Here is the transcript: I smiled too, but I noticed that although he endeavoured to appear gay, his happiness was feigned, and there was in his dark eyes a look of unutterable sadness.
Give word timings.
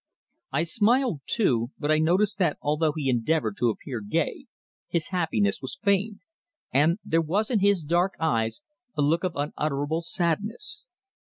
I 0.51 0.63
smiled 0.63 1.21
too, 1.27 1.73
but 1.77 1.91
I 1.91 1.99
noticed 1.99 2.39
that 2.39 2.57
although 2.59 2.93
he 2.95 3.07
endeavoured 3.07 3.55
to 3.57 3.69
appear 3.69 4.01
gay, 4.01 4.45
his 4.87 5.09
happiness 5.09 5.61
was 5.61 5.77
feigned, 5.79 6.21
and 6.73 6.97
there 7.05 7.21
was 7.21 7.51
in 7.51 7.59
his 7.59 7.83
dark 7.83 8.15
eyes 8.19 8.63
a 8.97 9.03
look 9.03 9.23
of 9.23 9.35
unutterable 9.35 10.01
sadness. 10.01 10.87